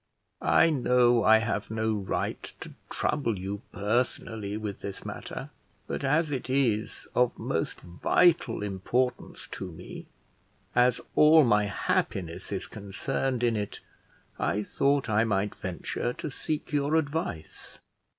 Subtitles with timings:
[0.41, 5.51] "I know I have no right to trouble you personally with this matter,
[5.85, 10.07] but as it is of most vital importance to me,
[10.73, 13.79] as all my happiness is concerned in it,
[14.39, 17.77] I thought I might venture to seek your advice."